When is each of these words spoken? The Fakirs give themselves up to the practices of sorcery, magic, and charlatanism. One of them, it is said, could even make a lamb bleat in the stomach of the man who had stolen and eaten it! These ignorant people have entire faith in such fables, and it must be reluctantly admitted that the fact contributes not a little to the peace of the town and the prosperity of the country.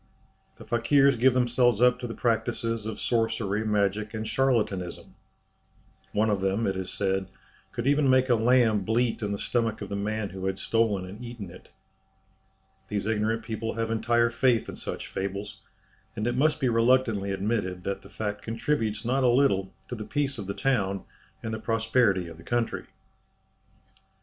The 0.55 0.65
Fakirs 0.65 1.15
give 1.15 1.35
themselves 1.35 1.79
up 1.79 1.99
to 1.99 2.07
the 2.07 2.15
practices 2.15 2.87
of 2.87 2.99
sorcery, 2.99 3.63
magic, 3.63 4.15
and 4.15 4.25
charlatanism. 4.25 5.13
One 6.11 6.31
of 6.31 6.41
them, 6.41 6.65
it 6.65 6.75
is 6.75 6.89
said, 6.91 7.27
could 7.71 7.85
even 7.85 8.09
make 8.09 8.27
a 8.27 8.33
lamb 8.33 8.81
bleat 8.83 9.21
in 9.21 9.31
the 9.31 9.37
stomach 9.37 9.79
of 9.79 9.89
the 9.89 9.95
man 9.95 10.29
who 10.29 10.47
had 10.47 10.57
stolen 10.57 11.05
and 11.05 11.23
eaten 11.23 11.51
it! 11.51 11.69
These 12.87 13.05
ignorant 13.05 13.43
people 13.43 13.75
have 13.75 13.91
entire 13.91 14.31
faith 14.31 14.67
in 14.67 14.75
such 14.75 15.05
fables, 15.05 15.61
and 16.15 16.25
it 16.25 16.35
must 16.35 16.59
be 16.59 16.67
reluctantly 16.67 17.29
admitted 17.31 17.83
that 17.83 18.01
the 18.01 18.09
fact 18.09 18.41
contributes 18.41 19.05
not 19.05 19.23
a 19.23 19.29
little 19.29 19.71
to 19.89 19.93
the 19.93 20.03
peace 20.03 20.39
of 20.39 20.47
the 20.47 20.55
town 20.55 21.03
and 21.43 21.53
the 21.53 21.59
prosperity 21.59 22.27
of 22.27 22.37
the 22.37 22.43
country. 22.43 22.87